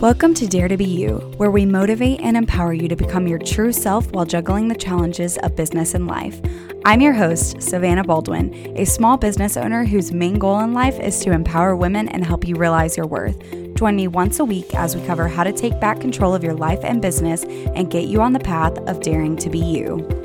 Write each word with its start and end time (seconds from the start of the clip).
Welcome 0.00 0.32
to 0.34 0.46
Dare 0.46 0.68
to 0.68 0.76
Be 0.76 0.84
You, 0.84 1.16
where 1.38 1.50
we 1.50 1.66
motivate 1.66 2.20
and 2.20 2.36
empower 2.36 2.72
you 2.72 2.86
to 2.86 2.94
become 2.94 3.26
your 3.26 3.40
true 3.40 3.72
self 3.72 4.08
while 4.12 4.24
juggling 4.24 4.68
the 4.68 4.76
challenges 4.76 5.38
of 5.38 5.56
business 5.56 5.92
and 5.92 6.06
life. 6.06 6.40
I'm 6.84 7.00
your 7.00 7.14
host, 7.14 7.60
Savannah 7.60 8.04
Baldwin, 8.04 8.54
a 8.76 8.86
small 8.86 9.16
business 9.16 9.56
owner 9.56 9.84
whose 9.84 10.12
main 10.12 10.38
goal 10.38 10.60
in 10.60 10.72
life 10.72 11.00
is 11.00 11.18
to 11.24 11.32
empower 11.32 11.74
women 11.74 12.08
and 12.10 12.24
help 12.24 12.46
you 12.46 12.54
realize 12.54 12.96
your 12.96 13.08
worth. 13.08 13.42
Join 13.74 13.96
me 13.96 14.06
once 14.06 14.38
a 14.38 14.44
week 14.44 14.72
as 14.76 14.94
we 14.94 15.04
cover 15.04 15.26
how 15.26 15.42
to 15.42 15.52
take 15.52 15.80
back 15.80 16.00
control 16.00 16.32
of 16.32 16.44
your 16.44 16.54
life 16.54 16.84
and 16.84 17.02
business 17.02 17.42
and 17.42 17.90
get 17.90 18.04
you 18.04 18.20
on 18.20 18.32
the 18.32 18.38
path 18.38 18.78
of 18.86 19.00
daring 19.00 19.36
to 19.38 19.50
be 19.50 19.58
you. 19.58 20.17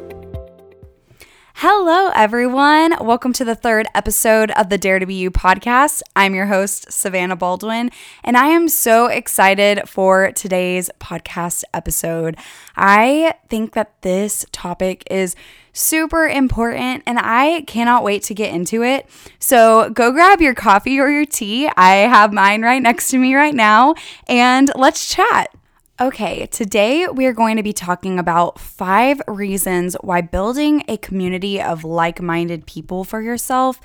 Hello, 1.65 2.11
everyone. 2.13 2.93
Welcome 2.99 3.31
to 3.31 3.45
the 3.45 3.55
third 3.55 3.87
episode 3.95 4.51
of 4.51 4.67
the 4.67 4.77
Dare 4.77 4.99
to 4.99 5.05
Be 5.05 5.13
You 5.13 5.31
podcast. 5.31 6.01
I'm 6.13 6.35
your 6.35 6.47
host, 6.47 6.91
Savannah 6.91 7.37
Baldwin, 7.37 7.89
and 8.21 8.35
I 8.35 8.47
am 8.47 8.67
so 8.67 9.05
excited 9.05 9.87
for 9.87 10.33
today's 10.33 10.89
podcast 10.99 11.63
episode. 11.73 12.35
I 12.75 13.35
think 13.47 13.75
that 13.75 13.93
this 14.01 14.45
topic 14.51 15.07
is 15.09 15.37
super 15.71 16.27
important 16.27 17.03
and 17.07 17.17
I 17.17 17.61
cannot 17.61 18.03
wait 18.03 18.23
to 18.23 18.33
get 18.33 18.53
into 18.53 18.83
it. 18.83 19.09
So 19.39 19.89
go 19.89 20.11
grab 20.11 20.41
your 20.41 20.55
coffee 20.55 20.99
or 20.99 21.09
your 21.09 21.25
tea. 21.25 21.69
I 21.77 21.95
have 21.95 22.33
mine 22.33 22.61
right 22.63 22.81
next 22.81 23.09
to 23.11 23.17
me 23.17 23.35
right 23.35 23.55
now, 23.55 23.95
and 24.27 24.69
let's 24.75 25.09
chat. 25.15 25.47
Okay, 26.01 26.47
today 26.47 27.07
we 27.07 27.27
are 27.27 27.33
going 27.33 27.57
to 27.57 27.61
be 27.61 27.71
talking 27.71 28.17
about 28.17 28.59
five 28.59 29.21
reasons 29.27 29.95
why 30.01 30.21
building 30.21 30.83
a 30.87 30.97
community 30.97 31.61
of 31.61 31.83
like 31.83 32.19
minded 32.19 32.65
people 32.65 33.03
for 33.03 33.21
yourself 33.21 33.79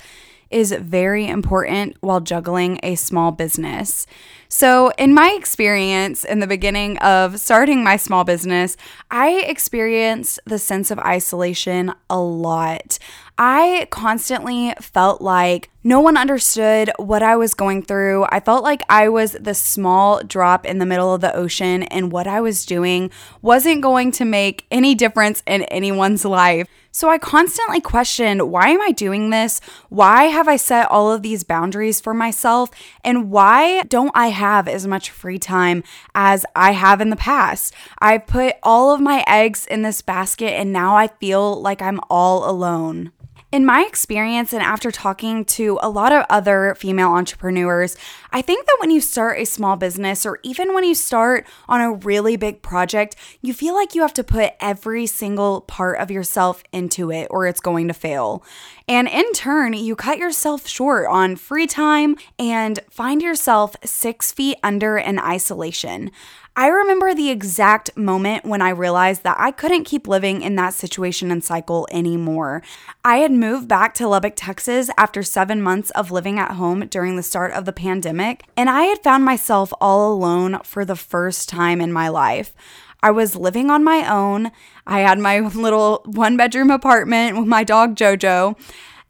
is 0.49 0.71
very 0.71 1.27
important 1.27 1.95
while 1.99 2.19
juggling 2.19 2.79
a 2.81 2.95
small 2.95 3.31
business. 3.31 4.07
So, 4.47 4.91
in 4.97 5.13
my 5.13 5.35
experience 5.37 6.23
in 6.23 6.39
the 6.39 6.47
beginning 6.47 6.97
of 6.97 7.39
starting 7.39 7.83
my 7.83 7.97
small 7.97 8.23
business, 8.23 8.75
I 9.11 9.41
experienced 9.41 10.39
the 10.47 10.57
sense 10.57 10.89
of 10.89 10.97
isolation 10.97 11.93
a 12.09 12.19
lot. 12.19 12.97
I 13.41 13.87
constantly 13.89 14.73
felt 14.81 15.21
like 15.21 15.69
no 15.81 16.01
one 16.01 16.17
understood 16.17 16.91
what 16.97 17.23
I 17.23 17.37
was 17.37 17.53
going 17.53 17.83
through. 17.83 18.25
I 18.27 18.41
felt 18.41 18.65
like 18.65 18.81
I 18.89 19.07
was 19.07 19.31
the 19.31 19.53
small 19.53 20.21
drop 20.21 20.65
in 20.65 20.79
the 20.79 20.85
middle 20.85 21.13
of 21.13 21.21
the 21.21 21.33
ocean, 21.33 21.83
and 21.83 22.11
what 22.11 22.27
I 22.27 22.41
was 22.41 22.65
doing 22.65 23.11
wasn't 23.41 23.81
going 23.81 24.11
to 24.11 24.25
make 24.25 24.65
any 24.69 24.93
difference 24.93 25.41
in 25.47 25.63
anyone's 25.63 26.25
life. 26.25 26.67
So 26.91 27.09
I 27.09 27.17
constantly 27.17 27.79
questioned 27.79 28.51
why 28.51 28.71
am 28.71 28.81
I 28.81 28.91
doing 28.91 29.29
this? 29.29 29.61
Why 29.87 30.25
have 30.25 30.49
I 30.49 30.57
set 30.57 30.91
all 30.91 31.09
of 31.09 31.21
these 31.21 31.45
boundaries 31.45 32.01
for 32.01 32.13
myself? 32.13 32.69
And 33.05 33.31
why 33.31 33.83
don't 33.83 34.11
I 34.15 34.27
have 34.27 34.67
as 34.67 34.85
much 34.85 35.11
free 35.11 35.39
time 35.39 35.85
as 36.13 36.45
I 36.57 36.71
have 36.71 36.99
in 36.99 37.09
the 37.09 37.15
past? 37.15 37.73
I 37.99 38.17
put 38.17 38.55
all 38.63 38.93
of 38.93 38.99
my 38.99 39.23
eggs 39.27 39.65
in 39.65 39.83
this 39.83 40.01
basket 40.01 40.51
and 40.51 40.73
now 40.73 40.97
I 40.97 41.07
feel 41.07 41.61
like 41.61 41.81
I'm 41.81 42.01
all 42.09 42.49
alone. 42.49 43.13
In 43.51 43.65
my 43.65 43.81
experience, 43.81 44.53
and 44.53 44.61
after 44.61 44.91
talking 44.91 45.43
to 45.45 45.79
a 45.81 45.89
lot 45.89 46.11
of 46.11 46.23
other 46.29 46.75
female 46.77 47.09
entrepreneurs, 47.09 47.97
I 48.31 48.43
think 48.43 48.67
that 48.67 48.77
when 48.79 48.91
you 48.91 49.01
start 49.01 49.39
a 49.39 49.45
small 49.45 49.75
business 49.75 50.23
or 50.23 50.39
even 50.43 50.75
when 50.75 50.83
you 50.83 50.93
start 50.93 51.47
on 51.67 51.81
a 51.81 51.93
really 51.93 52.37
big 52.37 52.61
project, 52.61 53.15
you 53.41 53.55
feel 53.55 53.73
like 53.73 53.95
you 53.95 54.03
have 54.03 54.13
to 54.13 54.23
put 54.23 54.53
every 54.59 55.07
single 55.07 55.61
part 55.61 55.97
of 55.97 56.11
yourself 56.11 56.61
into 56.71 57.11
it 57.11 57.27
or 57.31 57.47
it's 57.47 57.59
going 57.59 57.87
to 57.87 57.93
fail. 57.95 58.43
And 58.87 59.07
in 59.07 59.33
turn, 59.33 59.73
you 59.73 59.95
cut 59.95 60.19
yourself 60.19 60.67
short 60.67 61.07
on 61.07 61.35
free 61.35 61.65
time 61.65 62.17
and 62.37 62.79
find 62.91 63.19
yourself 63.19 63.75
six 63.83 64.31
feet 64.31 64.59
under 64.61 64.95
in 64.99 65.17
isolation. 65.17 66.11
I 66.55 66.67
remember 66.67 67.13
the 67.13 67.29
exact 67.29 67.95
moment 67.95 68.43
when 68.45 68.61
I 68.61 68.69
realized 68.69 69.23
that 69.23 69.37
I 69.39 69.51
couldn't 69.51 69.85
keep 69.85 70.07
living 70.07 70.41
in 70.41 70.55
that 70.55 70.73
situation 70.73 71.31
and 71.31 71.43
cycle 71.43 71.87
anymore. 71.91 72.61
I 73.05 73.17
had 73.17 73.31
moved 73.31 73.67
back 73.67 73.93
to 73.95 74.07
Lubbock, 74.07 74.33
Texas 74.35 74.89
after 74.97 75.23
seven 75.23 75.61
months 75.61 75.89
of 75.91 76.11
living 76.11 76.37
at 76.39 76.51
home 76.51 76.87
during 76.87 77.15
the 77.15 77.23
start 77.23 77.53
of 77.53 77.65
the 77.65 77.73
pandemic, 77.73 78.43
and 78.57 78.69
I 78.69 78.83
had 78.83 79.03
found 79.03 79.23
myself 79.23 79.71
all 79.79 80.11
alone 80.11 80.59
for 80.63 80.83
the 80.83 80.95
first 80.95 81.47
time 81.47 81.79
in 81.79 81.93
my 81.93 82.09
life. 82.09 82.53
I 83.01 83.11
was 83.11 83.35
living 83.35 83.69
on 83.69 83.83
my 83.83 84.09
own. 84.11 84.51
I 84.85 84.99
had 84.99 85.19
my 85.19 85.39
little 85.55 86.01
one 86.05 86.35
bedroom 86.35 86.71
apartment 86.71 87.37
with 87.37 87.47
my 87.47 87.63
dog 87.63 87.95
JoJo. 87.95 88.57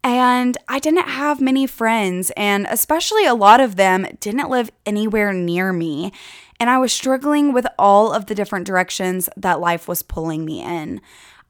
And 0.02 0.58
I 0.70 0.80
didn't 0.80 1.10
have 1.10 1.42
many 1.42 1.68
friends, 1.68 2.32
and 2.38 2.66
especially 2.70 3.26
a 3.26 3.34
lot 3.34 3.60
of 3.60 3.76
them 3.76 4.08
didn't 4.22 4.50
live 4.50 4.72
anywhere 4.86 5.34
near 5.34 5.74
me 5.74 6.14
and 6.60 6.70
I 6.70 6.78
was 6.78 6.92
struggling 6.92 7.54
with 7.54 7.66
all 7.78 8.12
of 8.12 8.26
the 8.26 8.36
different 8.36 8.68
directions 8.68 9.30
that 9.38 9.60
life 9.60 9.88
was 9.88 10.02
pulling 10.02 10.46
me 10.46 10.62
in. 10.62 11.02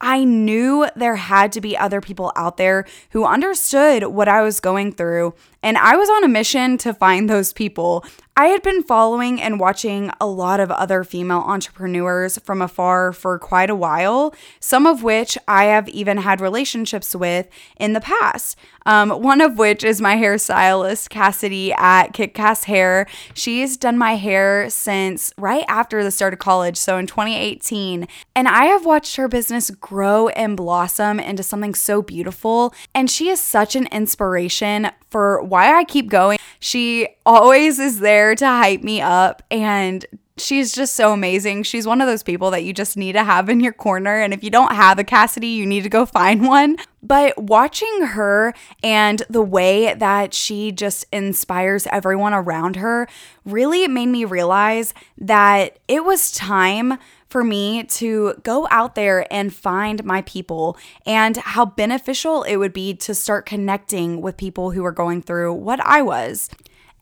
I 0.01 0.23
knew 0.23 0.87
there 0.95 1.17
had 1.17 1.51
to 1.53 1.61
be 1.61 1.77
other 1.77 1.99
people 1.99 2.31
out 2.35 2.57
there 2.57 2.85
who 3.11 3.25
understood 3.25 4.03
what 4.03 4.29
I 4.29 4.41
was 4.41 4.61
going 4.61 4.93
through, 4.93 5.33
and 5.61 5.77
I 5.77 5.97
was 5.97 6.09
on 6.09 6.23
a 6.23 6.29
mission 6.29 6.77
to 6.79 6.93
find 6.93 7.29
those 7.29 7.51
people. 7.51 8.05
I 8.39 8.45
had 8.45 8.61
been 8.61 8.83
following 8.83 9.41
and 9.41 9.59
watching 9.59 10.11
a 10.21 10.25
lot 10.25 10.61
of 10.61 10.71
other 10.71 11.03
female 11.03 11.39
entrepreneurs 11.39 12.37
from 12.37 12.61
afar 12.61 13.11
for 13.11 13.37
quite 13.37 13.69
a 13.69 13.75
while, 13.75 14.33
some 14.61 14.87
of 14.87 15.03
which 15.03 15.37
I 15.45 15.65
have 15.65 15.89
even 15.89 16.19
had 16.19 16.39
relationships 16.39 17.13
with 17.13 17.49
in 17.75 17.91
the 17.91 17.99
past. 17.99 18.57
Um, 18.85 19.09
one 19.09 19.41
of 19.41 19.57
which 19.57 19.83
is 19.83 19.99
my 19.99 20.15
hairstylist, 20.15 21.09
Cassidy 21.09 21.73
at 21.73 22.13
KitCast 22.13 22.63
Hair. 22.63 23.07
She's 23.33 23.75
done 23.75 23.97
my 23.97 24.15
hair 24.15 24.69
since 24.69 25.33
right 25.37 25.65
after 25.67 26.01
the 26.01 26.09
start 26.09 26.31
of 26.31 26.39
college, 26.39 26.77
so 26.77 26.97
in 26.97 27.07
2018. 27.07 28.07
And 28.35 28.47
I 28.47 28.65
have 28.65 28.85
watched 28.85 29.17
her 29.17 29.27
business 29.27 29.69
grow 29.69 30.29
and 30.29 30.55
blossom 30.55 31.19
into 31.19 31.43
something 31.43 31.75
so 31.75 32.01
beautiful. 32.01 32.73
And 32.95 33.11
she 33.11 33.27
is 33.27 33.41
such 33.41 33.75
an 33.75 33.87
inspiration 33.87 34.91
for 35.09 35.41
why 35.43 35.77
I 35.77 35.83
keep 35.83 36.09
going. 36.09 36.39
She 36.59 37.07
always 37.25 37.79
is 37.79 37.99
there 37.99 38.35
to 38.35 38.45
hype 38.45 38.83
me 38.83 39.01
up 39.01 39.43
and 39.49 40.05
she's 40.39 40.73
just 40.73 40.95
so 40.95 41.13
amazing. 41.13 41.63
She's 41.63 41.85
one 41.85 42.01
of 42.01 42.07
those 42.07 42.23
people 42.23 42.51
that 42.51 42.63
you 42.63 42.73
just 42.73 42.97
need 42.97 43.13
to 43.13 43.23
have 43.23 43.49
in 43.49 43.59
your 43.59 43.73
corner. 43.73 44.19
And 44.19 44.33
if 44.33 44.43
you 44.43 44.49
don't 44.49 44.73
have 44.73 44.99
a 44.99 45.03
Cassidy, 45.03 45.47
you 45.47 45.65
need 45.65 45.83
to 45.83 45.89
go 45.89 46.05
find 46.05 46.47
one. 46.47 46.77
But 47.01 47.37
watching 47.37 48.07
her 48.07 48.53
and 48.83 49.23
the 49.29 49.41
way 49.41 49.93
that 49.93 50.33
she 50.33 50.71
just 50.71 51.05
inspires 51.11 51.87
everyone 51.87 52.33
around 52.33 52.77
her 52.77 53.07
really 53.45 53.87
made 53.87 54.07
me 54.07 54.25
realize 54.25 54.93
that 55.17 55.79
it 55.87 56.03
was 56.03 56.31
time 56.31 56.97
for 57.29 57.43
me 57.43 57.83
to 57.83 58.33
go 58.43 58.67
out 58.71 58.95
there 58.95 59.31
and 59.31 59.53
find 59.53 60.03
my 60.03 60.21
people 60.23 60.77
and 61.05 61.37
how 61.37 61.65
beneficial 61.65 62.43
it 62.43 62.57
would 62.57 62.73
be 62.73 62.93
to 62.95 63.13
start 63.13 63.45
connecting 63.45 64.21
with 64.21 64.35
people 64.37 64.71
who 64.71 64.83
are 64.83 64.91
going 64.91 65.21
through 65.21 65.53
what 65.53 65.79
I 65.81 66.01
was. 66.01 66.49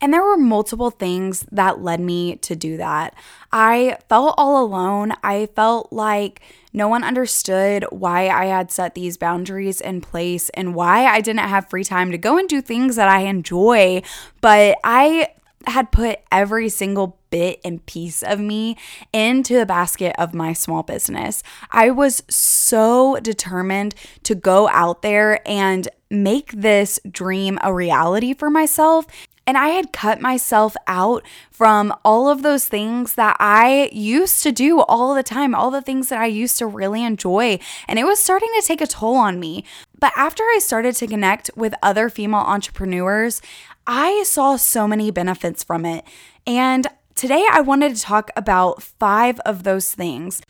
And 0.00 0.14
there 0.14 0.22
were 0.22 0.36
multiple 0.36 0.90
things 0.90 1.44
that 1.50 1.82
led 1.82 2.00
me 2.00 2.36
to 2.36 2.54
do 2.54 2.76
that. 2.76 3.14
I 3.50 3.98
felt 4.08 4.34
all 4.38 4.64
alone. 4.64 5.12
I 5.24 5.46
felt 5.56 5.92
like 5.92 6.40
no 6.72 6.86
one 6.86 7.02
understood 7.02 7.84
why 7.90 8.28
I 8.28 8.44
had 8.44 8.70
set 8.70 8.94
these 8.94 9.16
boundaries 9.16 9.80
in 9.80 10.00
place 10.00 10.50
and 10.50 10.74
why 10.74 11.06
I 11.06 11.20
didn't 11.20 11.40
have 11.40 11.68
free 11.68 11.82
time 11.82 12.12
to 12.12 12.18
go 12.18 12.38
and 12.38 12.48
do 12.48 12.60
things 12.60 12.94
that 12.94 13.08
I 13.08 13.22
enjoy. 13.22 14.02
But 14.40 14.78
I 14.84 15.30
had 15.66 15.90
put 15.90 16.20
every 16.30 16.68
single 16.68 17.18
bit 17.30 17.60
and 17.64 17.84
piece 17.84 18.22
of 18.22 18.40
me 18.40 18.76
into 19.12 19.54
the 19.54 19.66
basket 19.66 20.14
of 20.18 20.34
my 20.34 20.52
small 20.52 20.82
business. 20.82 21.42
I 21.70 21.90
was 21.90 22.22
so 22.28 23.18
determined 23.20 23.94
to 24.22 24.34
go 24.34 24.68
out 24.68 25.02
there 25.02 25.46
and 25.46 25.88
make 26.10 26.52
this 26.52 26.98
dream 27.10 27.58
a 27.62 27.72
reality 27.72 28.32
for 28.32 28.50
myself. 28.50 29.06
And 29.46 29.56
I 29.56 29.68
had 29.68 29.94
cut 29.94 30.20
myself 30.20 30.76
out 30.86 31.24
from 31.50 31.94
all 32.04 32.28
of 32.28 32.42
those 32.42 32.68
things 32.68 33.14
that 33.14 33.34
I 33.40 33.88
used 33.94 34.42
to 34.42 34.52
do 34.52 34.82
all 34.82 35.14
the 35.14 35.22
time, 35.22 35.54
all 35.54 35.70
the 35.70 35.80
things 35.80 36.10
that 36.10 36.20
I 36.20 36.26
used 36.26 36.58
to 36.58 36.66
really 36.66 37.02
enjoy. 37.02 37.58
And 37.88 37.98
it 37.98 38.04
was 38.04 38.18
starting 38.18 38.50
to 38.60 38.66
take 38.66 38.82
a 38.82 38.86
toll 38.86 39.16
on 39.16 39.40
me. 39.40 39.64
But 40.00 40.12
after 40.16 40.42
I 40.44 40.58
started 40.60 40.94
to 40.96 41.06
connect 41.06 41.50
with 41.56 41.74
other 41.82 42.08
female 42.08 42.40
entrepreneurs, 42.40 43.42
I 43.86 44.22
saw 44.24 44.56
so 44.56 44.86
many 44.86 45.10
benefits 45.10 45.64
from 45.64 45.84
it. 45.84 46.04
And 46.46 46.86
today 47.14 47.46
I 47.50 47.60
wanted 47.60 47.96
to 47.96 48.02
talk 48.02 48.30
about 48.36 48.82
five 48.82 49.40
of 49.40 49.64
those 49.64 49.92
things. 49.94 50.42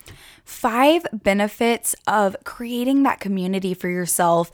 Five 0.44 1.06
benefits 1.12 1.94
of 2.06 2.36
creating 2.44 3.02
that 3.02 3.20
community 3.20 3.74
for 3.74 3.88
yourself 3.88 4.50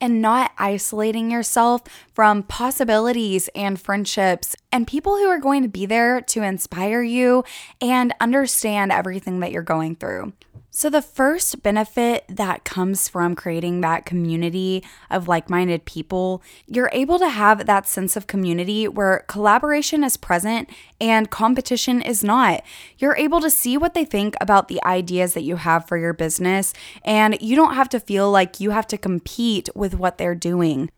and 0.00 0.22
not 0.22 0.52
isolating 0.58 1.30
yourself 1.30 1.82
from 2.14 2.42
possibilities 2.44 3.48
and 3.54 3.80
friendships 3.80 4.54
and 4.70 4.86
people 4.86 5.16
who 5.16 5.26
are 5.26 5.40
going 5.40 5.62
to 5.62 5.68
be 5.68 5.86
there 5.86 6.20
to 6.20 6.42
inspire 6.42 7.02
you 7.02 7.44
and 7.80 8.14
understand 8.20 8.92
everything 8.92 9.40
that 9.40 9.50
you're 9.50 9.62
going 9.62 9.96
through. 9.96 10.32
So, 10.78 10.88
the 10.88 11.02
first 11.02 11.60
benefit 11.64 12.24
that 12.28 12.62
comes 12.62 13.08
from 13.08 13.34
creating 13.34 13.80
that 13.80 14.06
community 14.06 14.84
of 15.10 15.26
like 15.26 15.50
minded 15.50 15.84
people, 15.86 16.40
you're 16.68 16.88
able 16.92 17.18
to 17.18 17.28
have 17.28 17.66
that 17.66 17.88
sense 17.88 18.14
of 18.14 18.28
community 18.28 18.86
where 18.86 19.24
collaboration 19.26 20.04
is 20.04 20.16
present 20.16 20.70
and 21.00 21.30
competition 21.30 22.00
is 22.00 22.22
not. 22.22 22.62
You're 22.96 23.16
able 23.16 23.40
to 23.40 23.50
see 23.50 23.76
what 23.76 23.94
they 23.94 24.04
think 24.04 24.36
about 24.40 24.68
the 24.68 24.80
ideas 24.84 25.34
that 25.34 25.42
you 25.42 25.56
have 25.56 25.88
for 25.88 25.96
your 25.96 26.12
business, 26.12 26.72
and 27.04 27.36
you 27.40 27.56
don't 27.56 27.74
have 27.74 27.88
to 27.88 27.98
feel 27.98 28.30
like 28.30 28.60
you 28.60 28.70
have 28.70 28.86
to 28.86 28.96
compete 28.96 29.68
with 29.74 29.96
what 29.96 30.16
they're 30.16 30.36
doing 30.36 30.92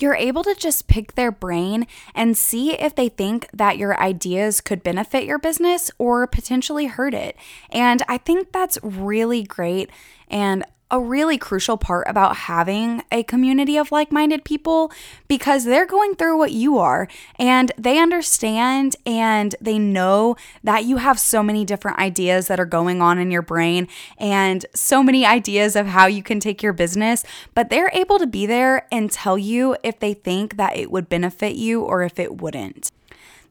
you're 0.00 0.14
able 0.14 0.42
to 0.44 0.54
just 0.54 0.86
pick 0.88 1.14
their 1.14 1.30
brain 1.30 1.86
and 2.14 2.36
see 2.36 2.72
if 2.72 2.94
they 2.94 3.08
think 3.08 3.48
that 3.52 3.78
your 3.78 3.98
ideas 4.00 4.60
could 4.60 4.82
benefit 4.82 5.24
your 5.24 5.38
business 5.38 5.90
or 5.98 6.26
potentially 6.26 6.86
hurt 6.86 7.14
it. 7.14 7.36
And 7.70 8.02
I 8.08 8.18
think 8.18 8.52
that's 8.52 8.78
really 8.82 9.42
great. 9.42 9.90
And 10.28 10.64
a 10.90 11.00
really 11.00 11.38
crucial 11.38 11.76
part 11.76 12.06
about 12.08 12.36
having 12.36 13.02
a 13.12 13.22
community 13.22 13.76
of 13.76 13.92
like 13.92 14.10
minded 14.10 14.44
people 14.44 14.90
because 15.28 15.64
they're 15.64 15.86
going 15.86 16.14
through 16.14 16.36
what 16.36 16.52
you 16.52 16.78
are 16.78 17.08
and 17.38 17.72
they 17.78 17.98
understand 17.98 18.96
and 19.06 19.54
they 19.60 19.78
know 19.78 20.36
that 20.64 20.84
you 20.84 20.96
have 20.96 21.18
so 21.18 21.42
many 21.42 21.64
different 21.64 21.98
ideas 21.98 22.48
that 22.48 22.58
are 22.58 22.66
going 22.66 23.00
on 23.00 23.18
in 23.18 23.30
your 23.30 23.42
brain 23.42 23.86
and 24.18 24.66
so 24.74 25.02
many 25.02 25.24
ideas 25.24 25.76
of 25.76 25.86
how 25.86 26.06
you 26.06 26.22
can 26.22 26.40
take 26.40 26.62
your 26.62 26.72
business, 26.72 27.24
but 27.54 27.70
they're 27.70 27.90
able 27.92 28.18
to 28.18 28.26
be 28.26 28.46
there 28.46 28.86
and 28.90 29.10
tell 29.10 29.38
you 29.38 29.76
if 29.82 29.98
they 30.00 30.14
think 30.14 30.56
that 30.56 30.76
it 30.76 30.90
would 30.90 31.08
benefit 31.08 31.54
you 31.54 31.82
or 31.82 32.02
if 32.02 32.18
it 32.18 32.40
wouldn't. 32.40 32.90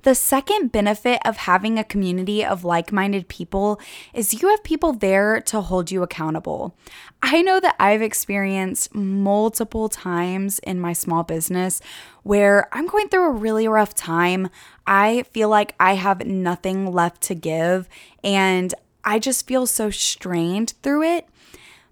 The 0.04 0.16
second 0.16 0.72
benefit 0.72 1.20
of 1.26 1.38
having 1.38 1.78
a 1.78 1.84
community 1.84 2.44
of 2.44 2.64
like 2.64 2.94
minded 2.94 3.28
people 3.28 3.80
is 4.14 4.42
you 4.42 4.48
have 4.48 4.64
people 4.64 4.94
there 4.94 5.42
to 5.42 5.60
hold 5.60 5.92
you 5.92 6.04
accountable. 6.04 6.76
I 7.22 7.42
know 7.42 7.60
that 7.60 7.76
I've 7.80 8.02
experienced 8.02 8.96
multiple 8.96 9.90
times 9.90 10.60
in 10.60 10.80
my 10.80 10.94
small 10.94 11.24
business 11.24 11.82
where 12.24 12.70
I'm 12.74 12.88
going 12.88 13.10
through 13.10 13.28
a 13.28 13.32
really 13.32 13.68
rough 13.68 13.94
time. 13.94 14.50
I 14.88 15.24
feel 15.24 15.50
like 15.50 15.76
I 15.80 15.96
have 15.96 16.26
nothing 16.26 16.92
left 16.92 17.22
to 17.24 17.36
give, 17.36 17.90
and 18.24 18.74
I 19.04 19.20
just 19.20 19.48
feel 19.48 19.68
so 19.68 19.90
strained 19.90 20.74
through 20.82 21.04
it. 21.04 21.29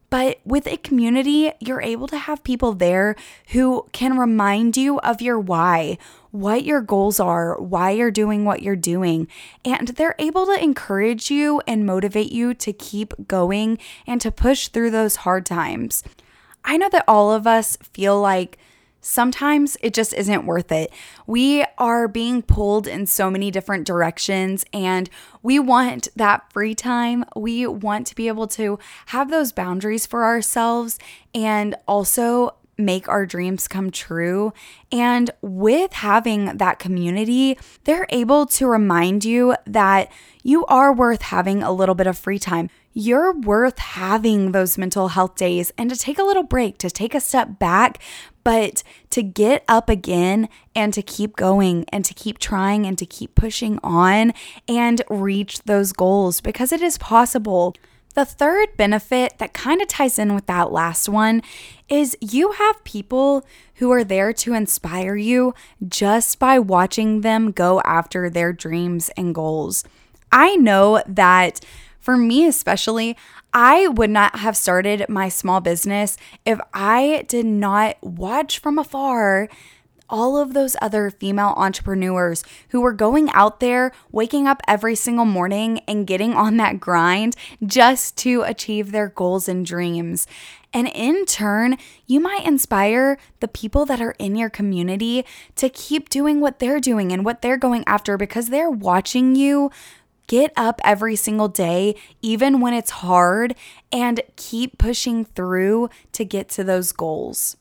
But 0.09 0.39
with 0.45 0.67
a 0.67 0.77
community, 0.77 1.51
you're 1.59 1.81
able 1.81 2.07
to 2.07 2.17
have 2.17 2.43
people 2.43 2.73
there 2.73 3.15
who 3.49 3.87
can 3.91 4.17
remind 4.17 4.77
you 4.77 4.99
of 4.99 5.21
your 5.21 5.37
why, 5.37 5.97
what 6.31 6.63
your 6.63 6.81
goals 6.81 7.19
are, 7.19 7.59
why 7.59 7.91
you're 7.91 8.11
doing 8.11 8.45
what 8.45 8.61
you're 8.61 8.77
doing. 8.77 9.27
And 9.65 9.89
they're 9.89 10.15
able 10.17 10.45
to 10.45 10.63
encourage 10.63 11.29
you 11.29 11.61
and 11.67 11.85
motivate 11.85 12.31
you 12.31 12.53
to 12.53 12.71
keep 12.71 13.27
going 13.27 13.79
and 14.05 14.21
to 14.21 14.31
push 14.31 14.69
through 14.69 14.91
those 14.91 15.17
hard 15.17 15.45
times. 15.45 16.03
I 16.63 16.77
know 16.77 16.89
that 16.89 17.05
all 17.07 17.31
of 17.31 17.45
us 17.45 17.77
feel 17.81 18.19
like 18.19 18.57
sometimes 19.01 19.77
it 19.81 19.93
just 19.93 20.13
isn't 20.13 20.45
worth 20.45 20.71
it. 20.71 20.91
We 21.25 21.65
are 21.77 22.07
being 22.07 22.41
pulled 22.41 22.87
in 22.87 23.05
so 23.05 23.29
many 23.29 23.51
different 23.51 23.85
directions 23.85 24.65
and 24.73 25.09
we 25.41 25.59
want 25.59 26.07
that 26.15 26.51
free 26.51 26.75
time. 26.75 27.25
We 27.35 27.67
want 27.67 28.07
to 28.07 28.15
be 28.15 28.27
able 28.27 28.47
to 28.49 28.79
have 29.07 29.29
those 29.29 29.51
boundaries 29.51 30.05
for 30.05 30.23
ourselves 30.25 30.99
and 31.33 31.75
also 31.87 32.55
make 32.77 33.09
our 33.09 33.25
dreams 33.25 33.67
come 33.67 33.89
true. 33.89 34.53
And 34.91 35.31
with 35.41 35.93
having 35.93 36.57
that 36.57 36.79
community, 36.79 37.57
they're 37.85 38.07
able 38.09 38.45
to 38.47 38.67
remind 38.67 39.25
you 39.25 39.55
that 39.65 40.11
you 40.43 40.65
are 40.67 40.93
worth 40.93 41.23
having 41.23 41.63
a 41.63 41.71
little 41.71 41.95
bit 41.95 42.07
of 42.07 42.17
free 42.17 42.39
time. 42.39 42.69
You're 42.93 43.33
worth 43.33 43.79
having 43.79 44.51
those 44.51 44.77
mental 44.77 45.09
health 45.09 45.35
days 45.35 45.71
and 45.77 45.89
to 45.89 45.95
take 45.95 46.17
a 46.17 46.23
little 46.23 46.43
break, 46.43 46.77
to 46.79 46.89
take 46.89 47.13
a 47.13 47.19
step 47.19 47.59
back, 47.59 47.99
but 48.47 48.81
to 49.09 49.21
get 49.21 49.61
up 49.67 49.89
again 49.89 50.47
and 50.73 50.93
to 50.93 51.01
keep 51.01 51.35
going 51.35 51.83
and 51.89 52.05
to 52.05 52.13
keep 52.13 52.37
trying 52.37 52.85
and 52.85 52.97
to 52.97 53.05
keep 53.05 53.35
pushing 53.35 53.77
on 53.83 54.31
and 54.69 55.01
reach 55.09 55.63
those 55.63 55.91
goals 55.91 56.39
because 56.39 56.71
it 56.71 56.81
is 56.81 56.97
possible. 56.97 57.75
The 58.15 58.23
third 58.23 58.77
benefit 58.77 59.37
that 59.39 59.53
kind 59.53 59.81
of 59.81 59.89
ties 59.89 60.17
in 60.17 60.33
with 60.33 60.45
that 60.45 60.71
last 60.71 61.09
one 61.09 61.41
is 61.89 62.15
you 62.21 62.53
have 62.53 62.85
people 62.85 63.45
who 63.75 63.91
are 63.91 64.05
there 64.05 64.31
to 64.31 64.53
inspire 64.53 65.17
you 65.17 65.53
just 65.85 66.39
by 66.39 66.57
watching 66.57 67.19
them 67.19 67.51
go 67.51 67.81
after 67.81 68.29
their 68.29 68.53
dreams 68.53 69.11
and 69.17 69.35
goals. 69.35 69.83
I 70.31 70.55
know 70.55 71.03
that 71.05 71.59
for 71.99 72.15
me, 72.15 72.45
especially, 72.45 73.17
I 73.53 73.87
would 73.87 74.09
not 74.09 74.39
have 74.39 74.57
started 74.57 75.05
my 75.09 75.29
small 75.29 75.61
business 75.61 76.17
if 76.45 76.59
I 76.73 77.25
did 77.27 77.45
not 77.45 77.97
watch 78.03 78.59
from 78.59 78.77
afar 78.77 79.49
all 80.09 80.37
of 80.37 80.53
those 80.53 80.75
other 80.81 81.09
female 81.09 81.53
entrepreneurs 81.57 82.43
who 82.69 82.81
were 82.81 82.93
going 82.93 83.29
out 83.31 83.59
there, 83.59 83.91
waking 84.11 84.47
up 84.47 84.61
every 84.67 84.95
single 84.95 85.25
morning 85.25 85.79
and 85.87 86.07
getting 86.07 86.33
on 86.33 86.57
that 86.57 86.79
grind 86.79 87.35
just 87.65 88.17
to 88.17 88.41
achieve 88.43 88.91
their 88.91 89.09
goals 89.09 89.47
and 89.47 89.65
dreams. 89.65 90.27
And 90.73 90.87
in 90.93 91.25
turn, 91.25 91.77
you 92.05 92.19
might 92.19 92.45
inspire 92.45 93.17
the 93.39 93.47
people 93.47 93.85
that 93.85 94.01
are 94.01 94.15
in 94.19 94.35
your 94.35 94.49
community 94.49 95.25
to 95.55 95.69
keep 95.69 96.09
doing 96.09 96.39
what 96.39 96.59
they're 96.59 96.79
doing 96.79 97.11
and 97.11 97.25
what 97.25 97.41
they're 97.41 97.57
going 97.57 97.83
after 97.87 98.17
because 98.17 98.49
they're 98.49 98.69
watching 98.69 99.35
you 99.35 99.71
Get 100.27 100.51
up 100.55 100.81
every 100.83 101.15
single 101.15 101.47
day, 101.47 101.95
even 102.21 102.59
when 102.59 102.73
it's 102.73 102.91
hard, 102.91 103.55
and 103.91 104.21
keep 104.35 104.77
pushing 104.77 105.23
through 105.23 105.89
to 106.11 106.25
get 106.25 106.49
to 106.49 106.63
those 106.63 106.91
goals. 106.91 107.55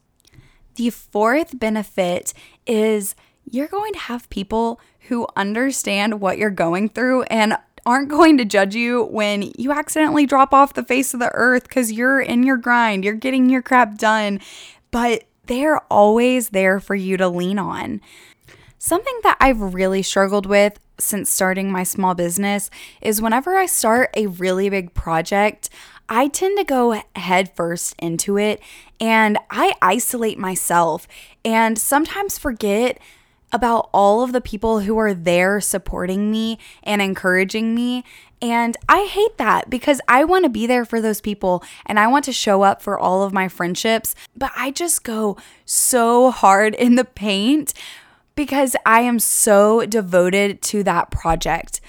The 0.75 0.91
fourth 0.91 1.59
benefit 1.59 2.35
is 2.67 3.15
you're 3.45 3.69
going 3.69 3.93
to 3.93 3.99
have 4.01 4.29
people 4.29 4.81
who 5.09 5.27
understand 5.37 6.21
what 6.21 6.39
you're 6.39 6.51
going 6.51 6.89
through 6.89 7.23
and 7.25 7.57
aren't 7.87 8.09
going 8.09 8.37
to 8.39 8.45
judge 8.45 8.75
you 8.75 9.05
when 9.05 9.53
you 9.57 9.73
accidentally 9.73 10.27
drop 10.27 10.53
off 10.53 10.75
the 10.75 10.85
face 10.85 11.15
of 11.15 11.21
the 11.21 11.31
earth 11.35 11.63
because 11.63 11.93
you're 11.93 12.21
in 12.21 12.43
your 12.43 12.57
grind, 12.57 13.05
you're 13.05 13.15
getting 13.15 13.49
your 13.49 13.63
crap 13.63 13.97
done, 13.97 14.41
but 14.91 15.25
they're 15.47 15.81
always 15.85 16.49
there 16.49 16.81
for 16.81 16.97
you 16.97 17.17
to 17.17 17.29
lean 17.29 17.59
on. 17.59 18.01
Something 18.79 19.19
that 19.23 19.37
I've 19.41 19.75
really 19.75 20.03
struggled 20.03 20.47
with 20.47 20.79
since 20.99 21.31
starting 21.31 21.71
my 21.71 21.83
small 21.83 22.15
business 22.15 22.71
is 23.01 23.21
whenever 23.21 23.57
I 23.57 23.67
start 23.67 24.11
a 24.15 24.27
really 24.27 24.69
big 24.71 24.95
project, 24.95 25.69
I 26.09 26.29
tend 26.29 26.59
to 26.59 26.65
go 26.65 27.03
headfirst 27.15 27.95
into 27.99 28.39
it 28.39 28.61
and 29.01 29.39
I 29.51 29.75
isolate 29.83 30.39
myself 30.39 31.09
and 31.45 31.79
sometimes 31.79 32.39
forget 32.39 32.99
about 33.53 33.89
all 33.93 34.23
of 34.23 34.33
the 34.33 34.41
people 34.41 34.81
who 34.81 34.99
are 34.99 35.15
there 35.15 35.61
supporting 35.61 36.31
me 36.31 36.59
and 36.83 37.01
encouraging 37.01 37.75
me. 37.75 38.05
And 38.43 38.77
I 38.89 39.05
hate 39.05 39.39
that 39.39 39.71
because 39.71 40.01
I 40.09 40.25
want 40.25 40.45
to 40.45 40.51
be 40.51 40.67
there 40.67 40.85
for 40.85 41.01
those 41.01 41.21
people 41.21 41.65
and 41.87 41.99
I 41.99 42.07
want 42.07 42.25
to 42.27 42.33
show 42.33 42.63
up 42.63 42.83
for 42.83 42.99
all 42.99 43.23
of 43.23 43.33
my 43.33 43.49
friendships, 43.49 44.15
but 44.37 44.53
I 44.57 44.71
just 44.71 45.05
go 45.05 45.37
so 45.65 46.31
hard 46.31 46.75
in 46.75 46.97
the 46.97 47.05
paint 47.05 47.73
because 48.37 48.77
I 48.87 49.01
am 49.01 49.19
so 49.19 49.85
devoted 49.87 50.63
to 50.63 50.85
that 50.85 51.11
project. 51.11 51.81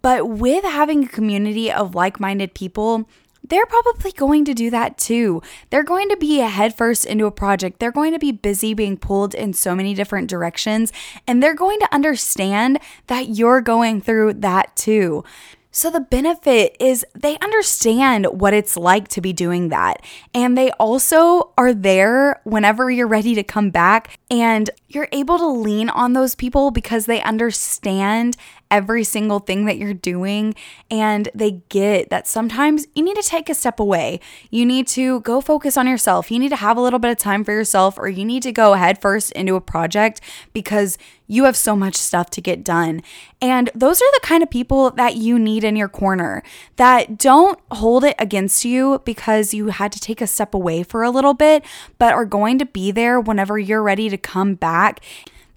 But 0.00 0.28
with 0.28 0.64
having 0.64 1.04
a 1.04 1.08
community 1.08 1.70
of 1.70 1.94
like 1.94 2.18
minded 2.18 2.54
people, 2.54 3.08
they're 3.42 3.66
probably 3.66 4.12
going 4.12 4.44
to 4.44 4.54
do 4.54 4.70
that 4.70 4.98
too. 4.98 5.42
They're 5.70 5.82
going 5.82 6.08
to 6.10 6.16
be 6.16 6.38
headfirst 6.38 7.04
into 7.06 7.26
a 7.26 7.30
project. 7.30 7.80
They're 7.80 7.90
going 7.90 8.12
to 8.12 8.18
be 8.18 8.32
busy 8.32 8.74
being 8.74 8.96
pulled 8.96 9.34
in 9.34 9.52
so 9.52 9.74
many 9.74 9.94
different 9.94 10.28
directions, 10.28 10.92
and 11.26 11.42
they're 11.42 11.54
going 11.54 11.80
to 11.80 11.94
understand 11.94 12.78
that 13.06 13.28
you're 13.28 13.60
going 13.60 14.00
through 14.00 14.34
that 14.34 14.76
too. 14.76 15.24
So, 15.72 15.90
the 15.90 16.00
benefit 16.00 16.76
is 16.80 17.06
they 17.14 17.38
understand 17.38 18.26
what 18.26 18.52
it's 18.52 18.76
like 18.76 19.06
to 19.08 19.20
be 19.20 19.32
doing 19.32 19.68
that. 19.68 20.04
And 20.34 20.58
they 20.58 20.70
also 20.72 21.52
are 21.56 21.72
there 21.72 22.40
whenever 22.44 22.90
you're 22.90 23.06
ready 23.06 23.34
to 23.36 23.42
come 23.44 23.70
back. 23.70 24.18
And 24.30 24.70
you're 24.88 25.08
able 25.12 25.38
to 25.38 25.46
lean 25.46 25.88
on 25.88 26.12
those 26.12 26.34
people 26.34 26.70
because 26.72 27.06
they 27.06 27.22
understand 27.22 28.36
every 28.70 29.04
single 29.04 29.40
thing 29.40 29.64
that 29.66 29.78
you're 29.78 29.94
doing 29.94 30.54
and 30.90 31.28
they 31.34 31.62
get 31.68 32.10
that 32.10 32.26
sometimes 32.26 32.86
you 32.94 33.02
need 33.02 33.16
to 33.16 33.22
take 33.22 33.48
a 33.48 33.54
step 33.54 33.80
away. 33.80 34.20
You 34.50 34.64
need 34.64 34.86
to 34.88 35.20
go 35.20 35.40
focus 35.40 35.76
on 35.76 35.86
yourself. 35.86 36.30
You 36.30 36.38
need 36.38 36.50
to 36.50 36.56
have 36.56 36.76
a 36.76 36.80
little 36.80 36.98
bit 36.98 37.10
of 37.10 37.18
time 37.18 37.44
for 37.44 37.52
yourself 37.52 37.98
or 37.98 38.08
you 38.08 38.24
need 38.24 38.42
to 38.44 38.52
go 38.52 38.74
head 38.74 39.00
first 39.00 39.32
into 39.32 39.56
a 39.56 39.60
project 39.60 40.20
because 40.52 40.98
you 41.26 41.44
have 41.44 41.56
so 41.56 41.76
much 41.76 41.94
stuff 41.94 42.28
to 42.30 42.40
get 42.40 42.64
done. 42.64 43.02
And 43.40 43.70
those 43.74 44.02
are 44.02 44.12
the 44.14 44.20
kind 44.22 44.42
of 44.42 44.50
people 44.50 44.90
that 44.92 45.16
you 45.16 45.38
need 45.38 45.62
in 45.62 45.76
your 45.76 45.88
corner 45.88 46.42
that 46.76 47.18
don't 47.18 47.58
hold 47.70 48.02
it 48.04 48.16
against 48.18 48.64
you 48.64 49.00
because 49.04 49.54
you 49.54 49.68
had 49.68 49.92
to 49.92 50.00
take 50.00 50.20
a 50.20 50.26
step 50.26 50.54
away 50.54 50.82
for 50.82 51.04
a 51.04 51.10
little 51.10 51.34
bit, 51.34 51.64
but 51.98 52.14
are 52.14 52.24
going 52.24 52.58
to 52.58 52.66
be 52.66 52.90
there 52.90 53.20
whenever 53.20 53.58
you're 53.58 53.82
ready 53.82 54.08
to 54.08 54.18
come 54.18 54.54
back 54.54 55.00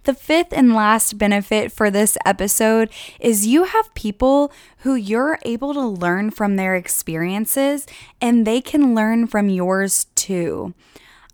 The 0.04 0.14
fifth 0.14 0.52
and 0.52 0.74
last 0.74 1.18
benefit 1.18 1.72
for 1.72 1.90
this 1.90 2.18
episode 2.26 2.90
is 3.22 3.48
you 3.48 3.64
have 3.64 3.94
people 3.94 4.52
who 4.80 4.96
you're 4.96 5.40
able 5.44 5.74
to 5.74 5.82
learn 5.82 6.30
from 6.30 6.58
their 6.58 6.76
experiences 6.76 7.88
and 8.20 8.46
they 8.46 8.60
can 8.60 8.94
learn 8.94 9.28
from 9.28 9.48
yours 9.48 10.08
too. 10.16 10.74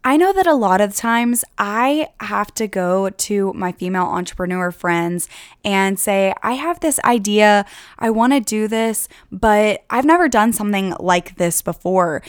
I 0.03 0.17
know 0.17 0.31
that 0.33 0.45
a 0.45 0.53
lot 0.53 0.81
of 0.81 0.95
times 0.95 1.43
I 1.57 2.09
have 2.19 2.53
to 2.55 2.67
go 2.67 3.09
to 3.09 3.53
my 3.53 3.71
female 3.71 4.05
entrepreneur 4.05 4.71
friends 4.71 5.27
and 5.65 5.99
say, 5.99 6.33
I 6.43 6.53
have 6.53 6.79
this 6.79 6.99
idea, 7.03 7.65
I 7.97 8.11
want 8.11 8.33
to 8.33 8.39
do 8.39 8.67
this, 8.67 9.09
but 9.31 9.83
I've 9.89 10.05
never 10.05 10.29
done 10.29 10.53
something 10.53 10.93
like 10.99 11.38
this 11.38 11.63
before. 11.63 12.21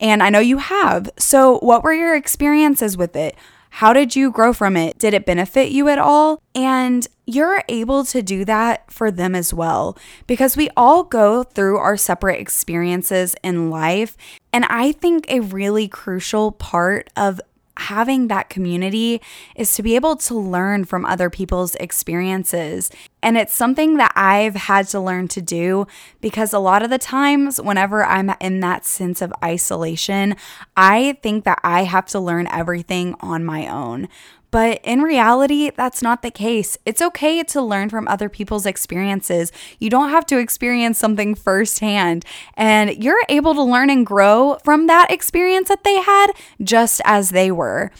And 0.00 0.22
I 0.22 0.30
know 0.30 0.40
you 0.40 0.56
have. 0.56 1.10
So, 1.16 1.58
what 1.58 1.84
were 1.84 1.92
your 1.92 2.16
experiences 2.16 2.96
with 2.96 3.14
it? 3.14 3.36
How 3.76 3.94
did 3.94 4.14
you 4.14 4.30
grow 4.30 4.52
from 4.52 4.76
it? 4.76 4.98
Did 4.98 5.14
it 5.14 5.24
benefit 5.24 5.72
you 5.72 5.88
at 5.88 5.98
all? 5.98 6.42
And 6.54 7.08
you're 7.26 7.64
able 7.70 8.04
to 8.04 8.20
do 8.20 8.44
that 8.44 8.92
for 8.92 9.10
them 9.10 9.34
as 9.34 9.54
well 9.54 9.96
because 10.26 10.58
we 10.58 10.68
all 10.76 11.04
go 11.04 11.42
through 11.42 11.78
our 11.78 11.96
separate 11.96 12.38
experiences 12.38 13.34
in 13.42 13.70
life. 13.70 14.14
And 14.52 14.66
I 14.66 14.92
think 14.92 15.24
a 15.28 15.40
really 15.40 15.88
crucial 15.88 16.52
part 16.52 17.08
of 17.16 17.40
having 17.76 18.28
that 18.28 18.48
community 18.48 19.20
is 19.56 19.74
to 19.74 19.82
be 19.82 19.94
able 19.94 20.16
to 20.16 20.34
learn 20.34 20.84
from 20.84 21.04
other 21.04 21.30
people's 21.30 21.74
experiences. 21.76 22.90
And 23.22 23.36
it's 23.36 23.54
something 23.54 23.96
that 23.96 24.12
I've 24.14 24.54
had 24.54 24.88
to 24.88 25.00
learn 25.00 25.28
to 25.28 25.40
do 25.40 25.86
because 26.20 26.52
a 26.52 26.58
lot 26.58 26.82
of 26.82 26.90
the 26.90 26.98
times, 26.98 27.60
whenever 27.60 28.04
I'm 28.04 28.30
in 28.40 28.60
that 28.60 28.84
sense 28.84 29.22
of 29.22 29.32
isolation, 29.42 30.36
I 30.76 31.18
think 31.22 31.44
that 31.44 31.60
I 31.62 31.84
have 31.84 32.06
to 32.06 32.20
learn 32.20 32.46
everything 32.48 33.14
on 33.20 33.44
my 33.44 33.66
own. 33.66 34.08
But 34.52 34.80
in 34.84 35.00
reality, 35.00 35.70
that's 35.74 36.02
not 36.02 36.20
the 36.20 36.30
case. 36.30 36.76
It's 36.84 37.00
okay 37.00 37.42
to 37.42 37.62
learn 37.62 37.88
from 37.88 38.06
other 38.06 38.28
people's 38.28 38.66
experiences. 38.66 39.50
You 39.78 39.88
don't 39.88 40.10
have 40.10 40.26
to 40.26 40.38
experience 40.38 40.98
something 40.98 41.34
firsthand, 41.34 42.24
and 42.54 43.02
you're 43.02 43.22
able 43.30 43.54
to 43.54 43.62
learn 43.62 43.88
and 43.88 44.06
grow 44.06 44.58
from 44.62 44.86
that 44.86 45.10
experience 45.10 45.68
that 45.68 45.84
they 45.84 46.02
had 46.02 46.32
just 46.62 47.00
as 47.06 47.30
they 47.30 47.50
were. 47.50 47.90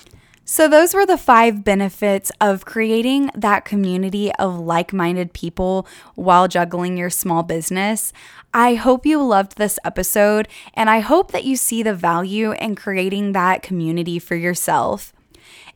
So, 0.44 0.68
those 0.68 0.92
were 0.92 1.06
the 1.06 1.16
five 1.16 1.64
benefits 1.64 2.30
of 2.38 2.66
creating 2.66 3.30
that 3.34 3.64
community 3.64 4.30
of 4.34 4.58
like 4.58 4.92
minded 4.92 5.32
people 5.32 5.86
while 6.16 6.48
juggling 6.48 6.98
your 6.98 7.08
small 7.08 7.42
business. 7.42 8.12
I 8.52 8.74
hope 8.74 9.06
you 9.06 9.22
loved 9.22 9.56
this 9.56 9.78
episode, 9.84 10.48
and 10.74 10.90
I 10.90 11.00
hope 11.00 11.32
that 11.32 11.44
you 11.44 11.56
see 11.56 11.82
the 11.82 11.94
value 11.94 12.52
in 12.52 12.74
creating 12.74 13.32
that 13.32 13.62
community 13.62 14.18
for 14.18 14.34
yourself. 14.34 15.14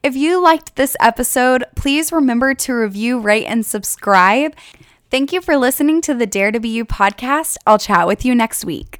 If 0.07 0.15
you 0.15 0.41
liked 0.41 0.77
this 0.77 0.97
episode, 1.01 1.65
please 1.75 2.13
remember 2.13 2.55
to 2.55 2.73
review, 2.73 3.19
rate, 3.19 3.47
and 3.47 3.67
subscribe. 3.67 4.55
Thank 5.11 5.33
you 5.33 5.41
for 5.41 5.57
listening 5.57 6.01
to 6.03 6.15
the 6.15 6.29
Dare 6.29 6.53
to 6.53 6.61
Be 6.61 6.69
You 6.69 6.85
podcast. 6.85 7.57
I'll 7.67 7.77
chat 7.77 8.07
with 8.07 8.25
you 8.25 8.33
next 8.33 8.65
week. 8.65 8.96